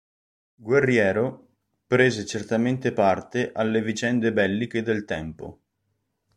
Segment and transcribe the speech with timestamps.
[0.55, 5.61] Guerriero, prese certamente parte alle vicende belliche del tempo.